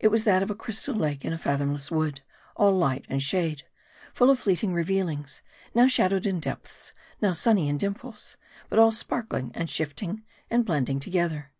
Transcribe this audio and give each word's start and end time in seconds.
It 0.00 0.08
was 0.08 0.24
that 0.24 0.42
of 0.42 0.50
a 0.50 0.54
crystal 0.54 0.94
lake 0.94 1.24
in 1.24 1.32
a 1.32 1.38
fathomless 1.38 1.90
wood: 1.90 2.20
all 2.56 2.76
light 2.76 3.06
and 3.08 3.22
shade; 3.22 3.62
full 4.12 4.28
of 4.28 4.38
fleeting 4.38 4.74
revealings; 4.74 5.40
now 5.74 5.88
shadowed 5.88 6.26
in 6.26 6.40
depths; 6.40 6.92
now 7.22 7.32
sunny 7.32 7.70
in 7.70 7.78
dimples; 7.78 8.36
but 8.68 8.78
all 8.78 8.92
sparkling 8.92 9.50
and 9.54 9.70
shifting, 9.70 10.24
and 10.50 10.66
blending 10.66 11.00
to 11.00 11.08
gether. 11.08 11.52